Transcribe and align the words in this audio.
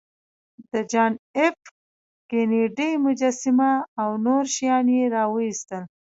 د 0.71 0.73
جان 0.91 1.11
ایف 1.37 1.57
کینیډي 2.29 2.91
مجسمه 3.05 3.71
او 4.01 4.09
نور 4.25 4.43
شیان 4.55 4.85
یې 4.97 5.03
راویستل 5.15 5.83